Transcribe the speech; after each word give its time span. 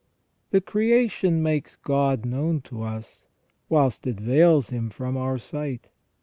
The 0.49 0.61
creation 0.61 1.43
makes 1.43 1.75
God 1.75 2.25
known 2.25 2.61
to 2.61 2.81
us, 2.81 3.27
whilst 3.69 4.07
it 4.07 4.19
veils 4.19 4.69
Him 4.69 4.89
from 4.89 5.15
our 5.15 5.37
sight. 5.37 5.89